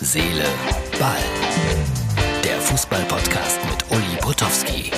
Seele, 0.00 0.44
Ball. 1.00 1.16
Der 2.44 2.60
Fußball-Podcast 2.60 3.58
mit 3.64 3.84
Uli 3.90 4.16
Potowski. 4.20 4.92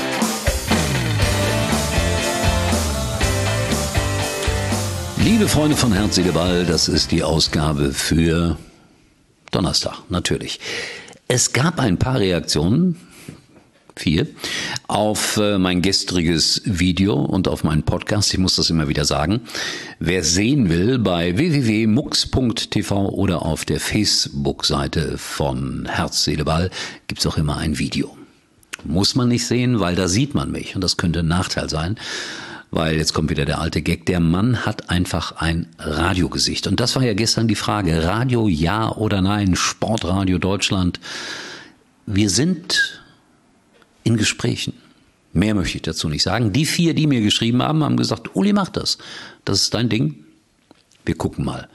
Liebe 5.25 5.49
Freunde 5.49 5.75
von 5.75 5.95
Herz, 5.95 6.17
Seele, 6.17 6.33
Ball, 6.33 6.67
das 6.67 6.89
ist 6.89 7.13
die 7.13 7.23
Ausgabe 7.23 7.95
für 7.95 8.59
Donnerstag, 9.51 10.03
natürlich. 10.11 10.61
Es 11.29 11.55
gab 11.55 11.81
ein 11.81 11.99
paar 11.99 12.19
Reaktionen 12.19 13.01
vier, 13.97 14.27
auf 14.89 15.37
äh, 15.37 15.59
mein 15.59 15.83
gestriges 15.83 16.63
Video 16.65 17.15
und 17.15 17.49
auf 17.49 17.65
meinen 17.65 17.83
Podcast. 17.83 18.33
Ich 18.33 18.39
muss 18.39 18.57
das 18.57 18.71
immer 18.71 18.89
wieder 18.89 19.05
sagen. 19.05 19.41
Wer 19.99 20.25
sehen 20.25 20.69
will, 20.71 20.99
bei 20.99 21.37
www.mux.tv 21.37 23.09
oder 23.09 23.43
auf 23.43 23.65
der 23.65 23.81
Facebook-Seite 23.81 25.19
von 25.19 25.87
Herz, 25.87 26.25
Seele, 26.25 26.45
Ball 26.45 26.71
gibt's 27.07 27.27
auch 27.27 27.37
immer 27.37 27.57
ein 27.57 27.79
Video. 27.79 28.17
Muss 28.85 29.15
man 29.15 29.29
nicht 29.29 29.47
sehen, 29.47 29.81
weil 29.81 29.95
da 29.95 30.09
sieht 30.09 30.35
man 30.35 30.51
mich 30.51 30.75
und 30.75 30.83
das 30.83 30.97
könnte 30.97 31.21
ein 31.21 31.29
Nachteil 31.29 31.69
sein 31.69 31.97
weil 32.71 32.97
jetzt 32.97 33.15
kommt 33.15 33.31
wieder 33.31 33.45
der 33.45 33.61
alte 33.61 33.83
Gag, 33.83 34.07
der 34.07 34.21
Mann 34.21 34.65
hat 34.65 34.91
einfach 34.91 35.37
ein 35.39 35.67
Radiogesicht. 35.79 36.67
Und 36.67 36.81
das 36.81 36.95
war 36.95 37.03
ja 37.03 37.15
gestern 37.15 37.49
die 37.49 37.57
Frage, 37.57 38.05
Radio 38.05 38.49
ja 38.49 38.91
oder 38.91 39.21
nein, 39.21 39.57
Sportradio 39.57 40.39
Deutschland. 40.39 41.01
Wir 42.07 42.31
sind 42.31 43.00
in 44.11 44.17
Gesprächen. 44.17 44.75
Mehr 45.33 45.55
möchte 45.55 45.77
ich 45.77 45.83
dazu 45.83 46.09
nicht 46.09 46.23
sagen. 46.23 46.53
Die 46.53 46.67
vier, 46.67 46.95
die 46.95 47.07
mir 47.07 47.21
geschrieben 47.21 47.63
haben, 47.63 47.85
haben 47.85 47.97
gesagt, 47.97 48.35
Uli, 48.35 48.53
mach 48.53 48.69
das. 48.69 48.99
Das 49.45 49.63
ist 49.63 49.75
dein 49.75 49.89
Ding. 49.89 50.25
Wir 51.05 51.15
gucken 51.15 51.45
mal, 51.45 51.69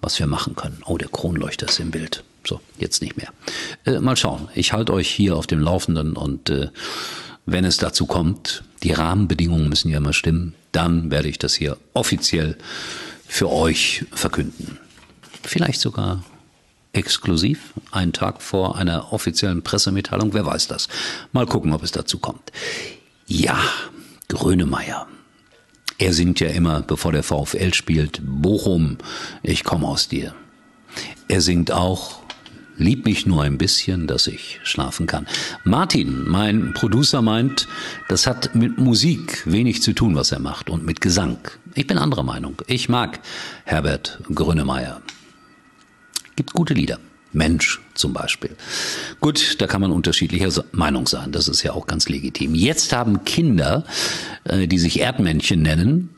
was 0.00 0.18
wir 0.18 0.26
machen 0.26 0.54
können. 0.54 0.82
Oh, 0.84 0.98
der 0.98 1.08
Kronleuchter 1.08 1.68
ist 1.68 1.80
im 1.80 1.90
Bild. 1.90 2.22
So, 2.46 2.60
jetzt 2.78 3.02
nicht 3.02 3.16
mehr. 3.16 3.32
Äh, 3.84 4.00
mal 4.00 4.16
schauen. 4.16 4.48
Ich 4.54 4.72
halte 4.72 4.92
euch 4.92 5.08
hier 5.08 5.36
auf 5.36 5.46
dem 5.46 5.60
Laufenden 5.60 6.16
und 6.16 6.50
äh, 6.50 6.68
wenn 7.46 7.64
es 7.64 7.78
dazu 7.78 8.06
kommt, 8.06 8.62
die 8.82 8.92
Rahmenbedingungen 8.92 9.68
müssen 9.68 9.88
ja 9.88 9.98
immer 9.98 10.12
stimmen, 10.12 10.54
dann 10.72 11.10
werde 11.10 11.28
ich 11.28 11.38
das 11.38 11.54
hier 11.54 11.78
offiziell 11.94 12.58
für 13.26 13.50
euch 13.50 14.04
verkünden. 14.12 14.78
Vielleicht 15.42 15.80
sogar 15.80 16.24
exklusiv, 16.92 17.74
einen 17.90 18.12
Tag 18.12 18.42
vor 18.42 18.76
einer 18.76 19.12
offiziellen 19.12 19.62
Pressemitteilung, 19.62 20.34
wer 20.34 20.46
weiß 20.46 20.68
das. 20.68 20.88
Mal 21.32 21.46
gucken, 21.46 21.72
ob 21.72 21.82
es 21.82 21.92
dazu 21.92 22.18
kommt. 22.18 22.52
Ja, 23.26 23.58
Grönemeyer. 24.28 25.06
Er 25.98 26.12
singt 26.12 26.40
ja 26.40 26.48
immer, 26.48 26.82
bevor 26.82 27.12
der 27.12 27.22
VfL 27.22 27.74
spielt, 27.74 28.20
Bochum, 28.24 28.98
ich 29.42 29.64
komme 29.64 29.86
aus 29.86 30.08
dir. 30.08 30.34
Er 31.26 31.40
singt 31.40 31.72
auch, 31.72 32.20
lieb 32.76 33.04
mich 33.04 33.26
nur 33.26 33.42
ein 33.42 33.58
bisschen, 33.58 34.06
dass 34.06 34.28
ich 34.28 34.60
schlafen 34.62 35.06
kann. 35.06 35.26
Martin, 35.64 36.26
mein 36.28 36.72
Producer, 36.72 37.20
meint, 37.20 37.66
das 38.08 38.26
hat 38.26 38.54
mit 38.54 38.78
Musik 38.78 39.42
wenig 39.44 39.82
zu 39.82 39.92
tun, 39.92 40.14
was 40.14 40.32
er 40.32 40.38
macht, 40.38 40.70
und 40.70 40.86
mit 40.86 41.00
Gesang. 41.00 41.38
Ich 41.74 41.86
bin 41.86 41.98
anderer 41.98 42.22
Meinung. 42.22 42.62
Ich 42.66 42.88
mag 42.88 43.20
Herbert 43.64 44.20
Grönemeyer. 44.32 45.02
Gibt 46.38 46.52
gute 46.52 46.72
Lieder. 46.72 47.00
Mensch 47.32 47.80
zum 47.94 48.12
Beispiel. 48.12 48.54
Gut, 49.18 49.60
da 49.60 49.66
kann 49.66 49.80
man 49.80 49.90
unterschiedlicher 49.90 50.64
Meinung 50.70 51.08
sein. 51.08 51.32
Das 51.32 51.48
ist 51.48 51.64
ja 51.64 51.72
auch 51.72 51.88
ganz 51.88 52.08
legitim. 52.08 52.54
Jetzt 52.54 52.92
haben 52.92 53.24
Kinder, 53.24 53.82
äh, 54.44 54.68
die 54.68 54.78
sich 54.78 55.00
Erdmännchen 55.00 55.62
nennen, 55.62 56.10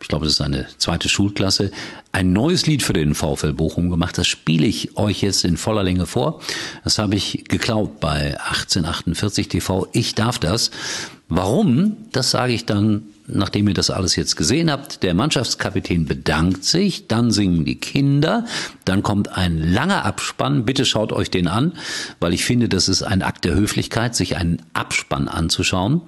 ich 0.00 0.08
glaube, 0.08 0.24
das 0.24 0.34
ist 0.34 0.40
eine 0.40 0.66
zweite 0.78 1.08
Schulklasse, 1.08 1.70
ein 2.10 2.32
neues 2.32 2.66
Lied 2.66 2.82
für 2.82 2.92
den 2.92 3.14
VfL 3.14 3.52
Bochum 3.52 3.90
gemacht. 3.90 4.18
Das 4.18 4.26
spiele 4.26 4.66
ich 4.66 4.96
euch 4.96 5.22
jetzt 5.22 5.44
in 5.44 5.56
voller 5.56 5.84
Länge 5.84 6.06
vor. 6.06 6.40
Das 6.82 6.98
habe 6.98 7.14
ich 7.14 7.44
geklaut 7.48 8.00
bei 8.00 8.40
1848 8.40 9.46
TV. 9.46 9.86
Ich 9.92 10.16
darf 10.16 10.40
das. 10.40 10.72
Warum? 11.28 11.96
Das 12.10 12.32
sage 12.32 12.54
ich 12.54 12.66
dann 12.66 13.04
nachdem 13.28 13.68
ihr 13.68 13.74
das 13.74 13.90
alles 13.90 14.16
jetzt 14.16 14.36
gesehen 14.36 14.70
habt, 14.70 15.02
der 15.02 15.14
Mannschaftskapitän 15.14 16.06
bedankt 16.06 16.64
sich, 16.64 17.06
dann 17.06 17.30
singen 17.30 17.64
die 17.64 17.76
Kinder, 17.76 18.46
dann 18.84 19.02
kommt 19.02 19.36
ein 19.36 19.58
langer 19.58 20.04
Abspann. 20.04 20.64
Bitte 20.64 20.84
schaut 20.84 21.12
euch 21.12 21.30
den 21.30 21.46
an, 21.46 21.74
weil 22.20 22.34
ich 22.34 22.44
finde, 22.44 22.68
das 22.68 22.88
ist 22.88 23.02
ein 23.02 23.22
Akt 23.22 23.44
der 23.44 23.54
Höflichkeit, 23.54 24.16
sich 24.16 24.36
einen 24.36 24.62
Abspann 24.72 25.28
anzuschauen. 25.28 26.02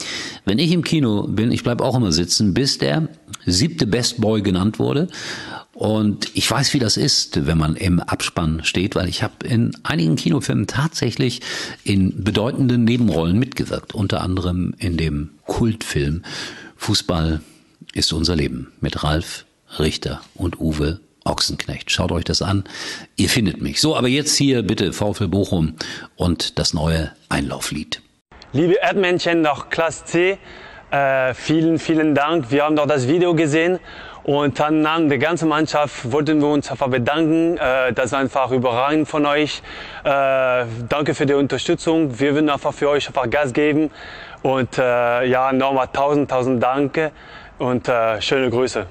Wenn 0.44 0.58
ich 0.58 0.72
im 0.72 0.82
Kino 0.82 1.26
bin, 1.28 1.52
ich 1.52 1.62
bleibe 1.62 1.84
auch 1.84 1.96
immer 1.96 2.12
sitzen, 2.12 2.54
bis 2.54 2.78
der 2.78 3.08
siebte 3.46 3.86
Best 3.86 4.20
Boy 4.20 4.42
genannt 4.42 4.78
wurde. 4.78 5.08
Und 5.72 6.30
ich 6.34 6.50
weiß, 6.50 6.74
wie 6.74 6.78
das 6.78 6.98
ist, 6.98 7.46
wenn 7.46 7.56
man 7.56 7.74
im 7.74 8.00
Abspann 8.00 8.64
steht, 8.64 8.96
weil 8.96 9.08
ich 9.08 9.22
habe 9.22 9.46
in 9.46 9.72
einigen 9.82 10.16
Kinofilmen 10.16 10.66
tatsächlich 10.66 11.40
in 11.84 12.22
bedeutenden 12.22 12.84
Nebenrollen 12.84 13.38
mitgewirkt, 13.38 13.94
unter 13.94 14.20
anderem 14.20 14.74
in 14.78 14.98
dem 14.98 15.30
Kultfilm 15.46 16.22
Fußball 16.80 17.42
ist 17.92 18.10
unser 18.14 18.34
Leben 18.34 18.72
mit 18.80 19.04
Ralf 19.04 19.44
Richter 19.78 20.22
und 20.34 20.58
Uwe 20.58 21.00
Ochsenknecht. 21.26 21.90
Schaut 21.90 22.10
euch 22.10 22.24
das 22.24 22.40
an. 22.40 22.64
Ihr 23.16 23.28
findet 23.28 23.60
mich. 23.60 23.82
So, 23.82 23.94
aber 23.94 24.08
jetzt 24.08 24.34
hier 24.34 24.62
bitte 24.62 24.94
VfL 24.94 25.28
Bochum 25.28 25.74
und 26.16 26.58
das 26.58 26.72
neue 26.72 27.12
Einlauflied. 27.28 28.00
Liebe 28.54 28.80
Erdmännchen 28.80 29.42
nach 29.42 29.68
Klasse 29.68 30.06
C, 30.06 30.38
äh, 30.90 31.34
vielen, 31.34 31.78
vielen 31.78 32.14
Dank. 32.14 32.50
Wir 32.50 32.64
haben 32.64 32.76
doch 32.76 32.86
das 32.86 33.06
Video 33.06 33.34
gesehen 33.34 33.78
und 34.24 34.58
dann 34.60 34.84
an 34.86 35.08
der 35.08 35.18
ganzen 35.18 35.48
Mannschaft 35.48 36.10
wollten 36.12 36.40
wir 36.40 36.48
uns 36.48 36.70
einfach 36.70 36.88
bedanken. 36.88 37.56
Äh, 37.56 37.92
das 37.92 38.12
war 38.12 38.20
einfach 38.20 38.50
überragend 38.50 39.08
von 39.08 39.24
euch. 39.26 39.62
Äh, 40.04 40.64
danke 40.88 41.14
für 41.14 41.26
die 41.26 41.34
Unterstützung. 41.34 42.18
Wir 42.18 42.34
würden 42.34 42.50
einfach 42.50 42.74
für 42.74 42.90
euch 42.90 43.06
einfach 43.08 43.28
Gas 43.30 43.52
geben. 43.52 43.90
Und 44.42 44.78
äh, 44.78 45.24
ja, 45.24 45.52
nochmal 45.52 45.88
tausend, 45.92 46.30
tausend 46.30 46.62
Danke 46.62 47.12
und 47.58 47.88
äh, 47.88 48.20
schöne 48.20 48.50
Grüße. 48.50 48.86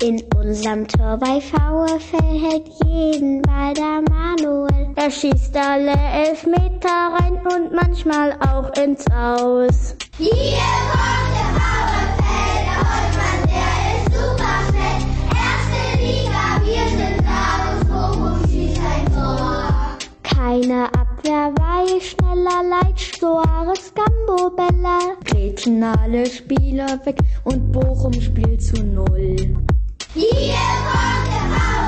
In 0.00 0.22
unserem 0.36 0.86
Tor 0.86 1.18
bei 1.18 1.40
VfL 1.40 2.38
hält 2.38 2.68
jeden 2.86 3.42
Ball 3.42 3.74
der 3.74 4.02
Manuel. 4.08 4.92
Er 4.94 5.10
schießt 5.10 5.56
alle 5.56 5.92
elf 5.92 6.46
Meter 6.46 7.14
rein 7.18 7.40
und 7.44 7.72
manchmal 7.72 8.38
auch 8.48 8.70
ins 8.80 9.04
Aus. 9.10 9.96
Hier 10.18 10.32
kommt 10.34 11.30
der 11.32 11.50
VfL, 11.54 12.58
der 12.66 12.78
Holzmann, 12.82 13.40
der 13.46 13.70
ist 13.94 14.10
super 14.12 14.56
schnell. 14.68 14.98
Erste 15.30 15.80
Liga, 16.02 16.44
wir 16.64 16.86
sind 16.90 17.18
da 17.24 17.42
und 17.70 17.80
Bochum 17.88 18.34
schießt 18.50 18.80
ein 18.80 19.06
Tor. 19.14 19.96
Keine 20.24 20.86
Abwehr 20.86 21.52
bei 21.54 22.00
schneller 22.00 22.62
Leit, 22.68 22.98
Suarez, 22.98 23.92
Gambo, 23.94 24.50
Bella. 24.50 24.98
Grätschen 25.24 25.84
alle 25.84 26.26
Spieler 26.26 26.98
weg 27.06 27.18
und 27.44 27.70
Bochum 27.70 28.12
spielt 28.14 28.60
zu 28.60 28.82
Null. 28.82 29.36
Hier 30.14 30.58
kommt 30.90 31.28
der 31.28 31.44
VfL, 31.54 31.87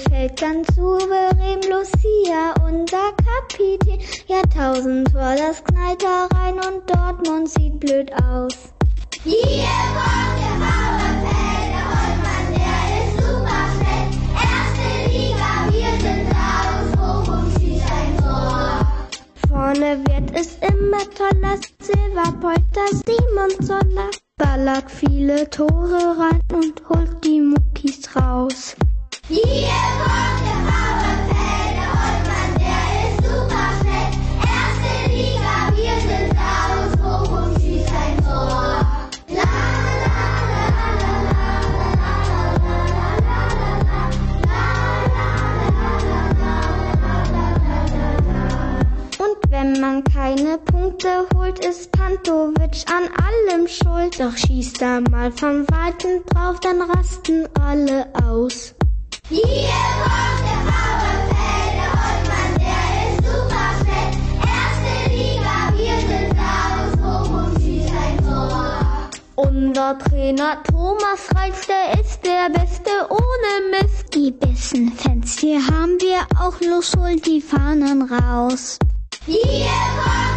Mittelfeld 0.00 0.40
ganz 0.40 0.66
souverän 0.76 1.60
Lucia, 1.68 2.54
unser 2.64 3.12
Kapitän. 3.18 3.98
Jahrtausend 4.28 5.12
Tor, 5.12 5.34
das 5.36 5.62
knallt 5.64 6.02
da 6.02 6.26
rein 6.36 6.54
und 6.54 6.88
Dortmund 6.88 7.50
sieht 7.50 7.78
blöd 7.80 8.10
aus. 8.14 8.72
Hier 9.22 9.36
kommt 9.94 10.38
der 10.40 10.56
VfL, 10.60 11.60
der 11.70 11.84
Holzmann, 11.90 12.46
der 12.56 12.78
ist 12.96 13.12
super 13.18 13.62
schnell. 13.76 14.08
Erste 14.48 14.88
Liga, 15.12 15.50
wir 15.70 15.92
sind 16.00 16.28
und 16.80 16.90
Bochum 16.96 17.44
schießt 17.58 17.90
ein 17.90 18.12
Tor. 18.18 18.86
Vorne 19.48 19.90
wird 20.06 20.28
es 20.34 20.56
immer 20.60 21.04
toller, 21.14 21.56
Silberpolter, 21.80 22.88
Simon 23.04 23.52
Zoller. 23.66 24.10
Ballert 24.38 24.90
viele 24.90 25.50
Tore 25.50 26.16
rein 26.18 26.40
und 26.54 26.88
holt 26.88 27.22
die 27.22 27.40
Muckis 27.40 28.16
raus. 28.16 28.74
Doch 54.20 54.36
schießt 54.36 54.82
er 54.82 55.00
mal 55.10 55.32
vom 55.32 55.66
Weiten 55.70 56.22
drauf, 56.26 56.60
dann 56.60 56.82
rasten 56.82 57.48
alle 57.58 58.06
aus. 58.22 58.74
Hier 59.30 59.40
kommt 59.40 60.44
der 60.44 60.60
Bauernfelde 60.68 61.86
Holtmann, 61.96 62.52
der 62.58 62.82
ist 63.08 63.24
super 63.24 63.68
schnell. 63.80 64.12
Erste 64.44 64.92
Liga, 65.08 65.56
wir 65.74 65.96
sind 66.06 66.36
raus, 66.36 66.92
Bochum 67.00 67.48
schießt 67.62 67.94
ein 67.94 68.18
Tor. 68.18 69.08
Unser 69.36 69.98
Trainer 70.00 70.62
Thomas 70.64 71.26
Reitz, 71.34 71.66
der 71.66 71.98
ist 71.98 72.20
der 72.22 72.50
Beste 72.50 72.90
ohne 73.08 73.70
Mist. 73.70 74.14
Die 74.14 74.32
besten 74.32 74.92
Fans, 74.92 75.38
hier 75.38 75.66
haben 75.66 75.96
wir 75.98 76.26
auch 76.38 76.60
los, 76.60 76.94
holt 76.94 77.24
die 77.24 77.40
Fahnen 77.40 78.02
raus. 78.02 78.78
Hier 79.24 79.38
kommt 79.38 80.29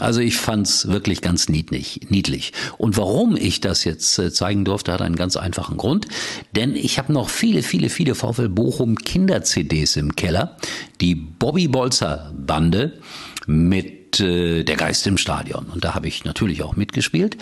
Also 0.00 0.20
ich 0.20 0.36
fand's 0.36 0.88
wirklich 0.88 1.20
ganz 1.20 1.48
niedlich, 1.48 2.00
niedlich. 2.08 2.52
Und 2.78 2.96
warum 2.96 3.36
ich 3.36 3.60
das 3.60 3.84
jetzt 3.84 4.18
äh, 4.18 4.32
zeigen 4.32 4.64
durfte, 4.64 4.92
hat 4.92 5.02
einen 5.02 5.14
ganz 5.14 5.36
einfachen 5.36 5.76
Grund. 5.76 6.08
Denn 6.56 6.74
ich 6.74 6.98
habe 6.98 7.12
noch 7.12 7.28
viele, 7.28 7.62
viele, 7.62 7.88
viele 7.88 8.16
VfL 8.16 8.48
Bochum 8.48 8.96
Kinder-CDs 8.96 9.96
im 9.96 10.16
Keller. 10.16 10.56
Die 11.00 11.14
Bobby 11.14 11.68
Bolzer 11.68 12.32
Bande 12.36 13.00
mit 13.46 14.03
äh, 14.20 14.64
Der 14.64 14.76
Geist 14.76 15.06
im 15.06 15.18
Stadion. 15.18 15.66
Und 15.66 15.84
da 15.84 15.94
habe 15.94 16.08
ich 16.08 16.24
natürlich 16.24 16.62
auch 16.62 16.76
mitgespielt. 16.76 17.36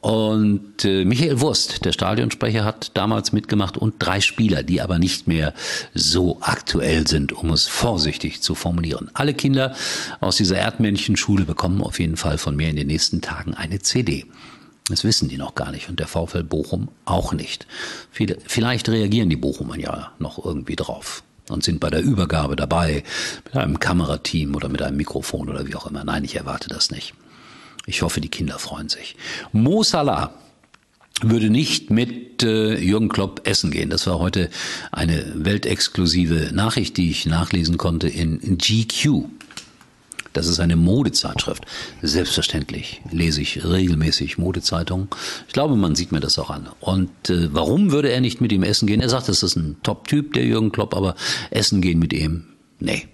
Und 0.00 0.84
äh, 0.84 1.04
Michael 1.04 1.40
Wurst, 1.40 1.84
der 1.84 1.92
Stadionsprecher, 1.92 2.64
hat 2.64 2.96
damals 2.96 3.32
mitgemacht 3.32 3.76
und 3.76 3.94
drei 3.98 4.20
Spieler, 4.20 4.62
die 4.62 4.80
aber 4.80 4.98
nicht 4.98 5.28
mehr 5.28 5.54
so 5.94 6.38
aktuell 6.40 7.06
sind, 7.06 7.32
um 7.32 7.50
es 7.50 7.66
vorsichtig 7.66 8.42
zu 8.42 8.54
formulieren. 8.54 9.10
Alle 9.14 9.34
Kinder 9.34 9.74
aus 10.20 10.36
dieser 10.36 10.56
Erdmännchenschule 10.56 11.44
bekommen 11.44 11.82
auf 11.82 12.00
jeden 12.00 12.16
Fall 12.16 12.38
von 12.38 12.56
mir 12.56 12.68
in 12.68 12.76
den 12.76 12.86
nächsten 12.86 13.20
Tagen 13.20 13.54
eine 13.54 13.80
CD. 13.80 14.26
Das 14.88 15.04
wissen 15.04 15.28
die 15.28 15.36
noch 15.36 15.54
gar 15.54 15.70
nicht 15.70 15.88
und 15.88 16.00
der 16.00 16.08
VfL 16.08 16.42
Bochum 16.42 16.88
auch 17.04 17.32
nicht. 17.32 17.66
Vielleicht 18.10 18.88
reagieren 18.88 19.30
die 19.30 19.36
Bochumer 19.36 19.78
ja 19.78 20.12
noch 20.18 20.44
irgendwie 20.44 20.76
drauf 20.76 21.22
und 21.50 21.64
sind 21.64 21.80
bei 21.80 21.90
der 21.90 22.02
Übergabe 22.02 22.56
dabei 22.56 23.04
mit 23.44 23.56
einem 23.56 23.78
Kamerateam 23.78 24.54
oder 24.54 24.68
mit 24.68 24.82
einem 24.82 24.96
Mikrofon 24.96 25.48
oder 25.48 25.66
wie 25.66 25.74
auch 25.74 25.86
immer. 25.86 26.04
Nein, 26.04 26.24
ich 26.24 26.36
erwarte 26.36 26.68
das 26.68 26.90
nicht. 26.90 27.14
Ich 27.86 28.02
hoffe, 28.02 28.20
die 28.20 28.28
Kinder 28.28 28.58
freuen 28.58 28.88
sich. 28.88 29.16
Mo 29.52 29.82
Salah 29.82 30.34
würde 31.22 31.50
nicht 31.50 31.90
mit 31.90 32.42
äh, 32.42 32.78
Jürgen 32.78 33.08
Klopp 33.08 33.42
essen 33.44 33.70
gehen. 33.70 33.90
Das 33.90 34.06
war 34.06 34.18
heute 34.18 34.48
eine 34.92 35.32
weltexklusive 35.34 36.50
Nachricht, 36.52 36.96
die 36.96 37.10
ich 37.10 37.26
nachlesen 37.26 37.76
konnte 37.76 38.08
in, 38.08 38.40
in 38.40 38.58
GQ. 38.58 39.24
Das 40.32 40.46
ist 40.46 40.60
eine 40.60 40.76
Modezeitschrift. 40.76 41.64
Selbstverständlich 42.02 43.02
lese 43.10 43.40
ich 43.40 43.64
regelmäßig 43.64 44.38
Modezeitungen. 44.38 45.08
Ich 45.48 45.52
glaube, 45.52 45.76
man 45.76 45.96
sieht 45.96 46.12
mir 46.12 46.20
das 46.20 46.38
auch 46.38 46.50
an. 46.50 46.68
Und 46.80 47.30
äh, 47.30 47.52
warum 47.52 47.90
würde 47.90 48.10
er 48.10 48.20
nicht 48.20 48.40
mit 48.40 48.52
ihm 48.52 48.62
essen 48.62 48.86
gehen? 48.86 49.00
Er 49.00 49.08
sagt, 49.08 49.28
das 49.28 49.42
ist 49.42 49.56
ein 49.56 49.76
Top-Typ, 49.82 50.34
der 50.34 50.44
Jürgen 50.44 50.72
Klopp, 50.72 50.94
aber 50.94 51.16
essen 51.50 51.80
gehen 51.80 51.98
mit 51.98 52.12
ihm, 52.12 52.44
nee. 52.78 53.08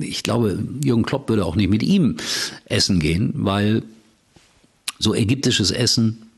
Ich 0.00 0.24
glaube, 0.24 0.58
Jürgen 0.82 1.04
Klopp 1.04 1.28
würde 1.28 1.46
auch 1.46 1.54
nicht 1.54 1.70
mit 1.70 1.84
ihm 1.84 2.16
essen 2.64 2.98
gehen, 2.98 3.32
weil 3.34 3.84
so 4.98 5.14
ägyptisches 5.14 5.70
Essen, 5.70 6.31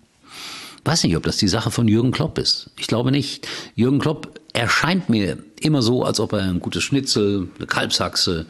weiß 0.85 1.05
nicht, 1.05 1.17
ob 1.17 1.23
das 1.23 1.37
die 1.37 1.49
Sache 1.49 1.71
von 1.71 1.89
Jürgen 1.89 2.13
Klopp 2.13 2.39
ist. 2.39 2.71
Ich 2.79 2.87
glaube 2.87 3.11
nicht. 3.11 3.47
Jürgen 3.75 3.99
Klopp 3.99 4.41
erscheint 4.53 5.09
mir 5.09 5.39
immer 5.61 5.83
so, 5.83 6.05
als 6.05 6.21
ob 6.21 6.33
er 6.33 6.43
ein 6.43 6.61
gutes 6.61 6.83
Schnitzel, 6.83 7.49
eine 7.59 7.67
Kalbsachse, 7.67 8.47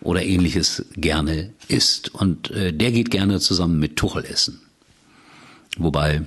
oder 0.00 0.22
ähnliches 0.22 0.84
gerne 0.94 1.52
isst. 1.68 2.14
Und 2.14 2.50
äh, 2.50 2.72
der 2.72 2.92
geht 2.92 3.10
gerne 3.10 3.40
zusammen 3.40 3.78
mit 3.78 3.96
Tuchel 3.96 4.24
essen. 4.24 4.60
Wobei, 5.76 6.22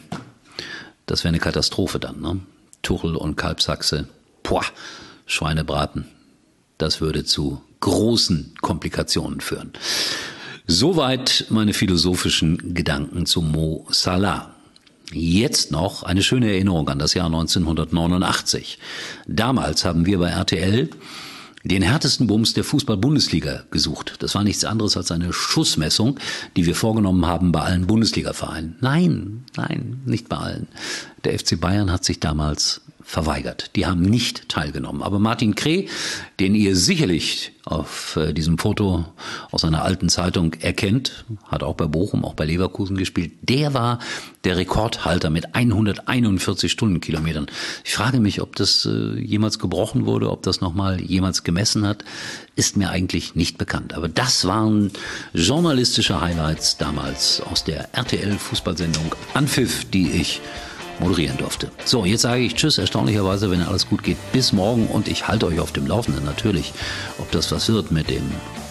das 1.06 1.24
wäre 1.24 1.30
eine 1.30 1.40
Katastrophe 1.40 2.00
dann. 2.00 2.22
Ne? 2.22 2.40
Tuchel 2.82 3.16
und 3.16 3.36
Kalbsachse, 3.36 4.08
boah, 4.44 4.66
Schweinebraten. 5.26 6.06
Das 6.78 7.02
würde 7.02 7.24
zu 7.24 7.62
großen 7.80 8.56
Komplikationen 8.62 9.42
führen. 9.42 9.72
Soweit 10.68 11.46
meine 11.50 11.74
philosophischen 11.74 12.74
Gedanken 12.74 13.26
zu 13.26 13.42
Mo 13.42 13.88
Salah. 13.90 14.51
Jetzt 15.14 15.72
noch 15.72 16.04
eine 16.04 16.24
schöne 16.24 16.52
Erinnerung 16.52 16.88
an 16.90 17.00
das 17.00 17.14
Jahr 17.14 17.26
1989. 17.26 18.80
Damals 19.28 19.84
haben 19.84 20.06
wir 20.06 20.20
bei 20.20 20.30
RTL 20.30 20.90
den 21.64 21.82
härtesten 21.82 22.28
Bums 22.28 22.54
der 22.54 22.64
Fußball-Bundesliga 22.64 23.64
gesucht. 23.72 24.16
Das 24.20 24.36
war 24.36 24.44
nichts 24.44 24.66
anderes 24.66 24.98
als 24.98 25.12
eine 25.12 25.32
Schussmessung, 25.32 26.20
die 26.56 26.66
wir 26.66 26.76
vorgenommen 26.76 27.26
haben 27.26 27.52
bei 27.52 27.62
allen 27.62 27.88
Bundesliga-Vereinen. 27.88 28.78
Nein, 28.82 29.44
nein, 29.56 30.02
nicht 30.06 30.28
bei 30.28 30.38
allen. 30.38 30.68
Der 31.24 31.38
FC 31.38 31.60
Bayern 31.60 31.92
hat 31.92 32.04
sich 32.04 32.20
damals 32.20 32.82
verweigert. 33.04 33.76
Die 33.76 33.86
haben 33.86 34.02
nicht 34.02 34.50
teilgenommen. 34.50 35.02
Aber 35.02 35.20
Martin 35.20 35.56
Kreh, 35.56 35.88
den 36.40 36.56
ihr 36.56 36.76
sicherlich 36.76 37.54
auf 37.66 38.16
äh, 38.16 38.34
diesem 38.34 38.58
Foto 38.58 39.06
aus 39.52 39.64
einer 39.64 39.84
alten 39.84 40.10
Zeitung 40.10 40.54
erkennt, 40.56 41.26
hat 41.46 41.64
auch 41.64 41.76
bei 41.76 41.86
Bochum, 41.86 42.26
auch 42.26 42.34
bei 42.34 42.46
Leverkusen 42.46 42.98
gespielt, 42.98 43.34
der 43.42 43.74
war 43.74 44.00
der 44.44 44.58
Rekordhalter 44.58 45.30
mit 45.30 45.56
141 45.56 46.72
Stundenkilometern. 46.72 47.48
Ich 47.84 47.94
frage 47.94 48.20
mich, 48.20 48.42
ob 48.42 48.56
das 48.56 48.86
äh, 48.86 49.20
jemals 49.20 49.60
gebrochen 49.60 50.06
wurde, 50.06 50.32
ob 50.32 50.42
das 50.44 50.62
nochmal 50.62 51.02
jemals 51.02 51.44
gemessen 51.44 51.86
hat, 51.86 52.04
ist 52.56 52.78
mir 52.78 52.90
eigentlich 52.90 53.36
nicht 53.36 53.58
bekannt. 53.58 53.94
Aber 53.94 54.10
das 54.10 54.46
waren 54.46 54.92
journalistische 55.34 56.20
Highlights 56.20 56.78
damals 56.78 57.42
aus 57.42 57.64
der 57.64 57.94
RTL-Fußballsendung 57.94 59.16
Anpfiff, 59.34 59.86
die 59.90 60.12
ich 60.12 60.42
moderieren 61.00 61.38
durfte. 61.38 61.72
So, 61.86 62.06
jetzt 62.06 62.22
sage 62.22 62.42
ich 62.42 62.56
Tschüss, 62.56 62.78
erstaunlicherweise, 62.78 63.50
wenn 63.52 63.62
alles 63.62 63.88
gut 63.88 64.04
geht, 64.04 64.18
bis 64.32 64.54
morgen 64.54 64.88
und 64.88 65.08
ich 65.08 65.28
halte 65.28 65.48
euch 65.48 65.60
auf 65.60 65.72
dem 65.72 65.88
Laufenden 65.88 66.26
natürlich, 66.26 66.74
ob 67.18 67.32
das 67.32 67.52
was 67.52 67.70
wird 67.70 67.92
mit 67.92 68.10
dem 68.10 68.30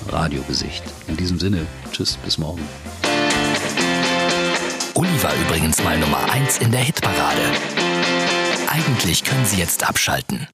Radiogesicht. 0.08 0.82
In 1.08 1.16
diesem 1.16 1.38
Sinne, 1.38 1.66
Tschüss, 1.92 2.16
bis 2.24 2.38
morgen. 2.38 2.62
Uli 4.94 5.22
war 5.22 5.34
übrigens 5.46 5.82
mal 5.82 5.98
Nummer 5.98 6.30
1 6.30 6.58
in 6.58 6.70
der 6.72 6.80
Hitparade. 6.80 7.42
Eigentlich 8.68 9.24
können 9.24 9.44
Sie 9.46 9.58
jetzt 9.58 9.88
abschalten. 9.88 10.46